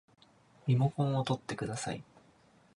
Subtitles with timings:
[0.65, 2.03] リモコンをとってください